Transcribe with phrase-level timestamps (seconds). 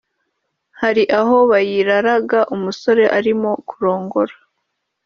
[0.81, 4.35] hari aho bayiraraga umusore arimo kurongora